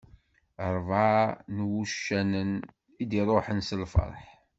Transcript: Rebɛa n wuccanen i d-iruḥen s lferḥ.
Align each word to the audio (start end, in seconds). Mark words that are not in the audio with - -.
Rebɛa 0.73 1.21
n 1.55 1.57
wuccanen 1.69 2.51
i 3.01 3.03
d-iruḥen 3.09 3.59
s 3.67 3.69
lferḥ. 3.81 4.21